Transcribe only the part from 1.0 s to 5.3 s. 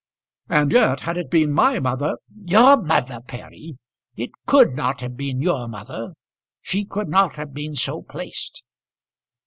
had it been my mother" "Your mother, Perry! It could not have